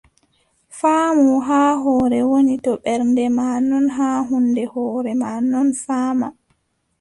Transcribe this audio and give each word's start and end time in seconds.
Faamu 0.79 1.27
haa 1.47 1.71
hoore 1.81 2.19
woni, 2.29 2.55
to 2.63 2.71
ɓernde 2.83 3.23
maa 3.37 3.55
non 3.69 3.85
haa 3.97 4.17
huunde, 4.27 4.63
hoore 4.73 5.11
maa 5.21 5.39
non 5.51 5.67
faama. 5.85 6.27